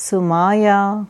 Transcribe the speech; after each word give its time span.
Sumaya 0.00 1.04